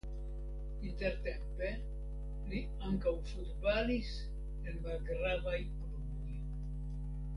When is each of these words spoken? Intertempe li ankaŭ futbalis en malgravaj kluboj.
Intertempe 0.91 1.67
li 2.53 2.61
ankaŭ 2.87 3.13
futbalis 3.33 4.11
en 4.73 4.81
malgravaj 4.87 5.57
kluboj. 5.77 6.35